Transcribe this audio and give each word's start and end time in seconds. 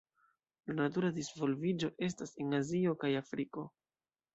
La 0.69 0.75
natura 0.77 1.11
disvolviĝo 1.19 1.93
estas 2.11 2.37
en 2.47 2.61
Azio 2.65 2.99
kaj 3.05 3.17
Afriko. 3.25 3.73